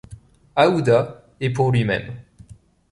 Aouda 0.55 1.27
et 1.39 1.51
pour 1.53 1.71
lui-même. 1.71 2.15